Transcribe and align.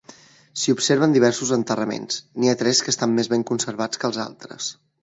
S'hi 0.61 0.71
observen 0.77 1.13
diversos 1.17 1.51
enterraments, 1.59 2.19
n'hi 2.39 2.53
ha 2.55 2.59
tres 2.65 2.85
que 2.87 2.95
estan 2.97 3.15
més 3.21 3.31
ben 3.37 3.47
conservats 3.53 4.03
que 4.05 4.11
els 4.13 4.21
altres. 4.27 4.77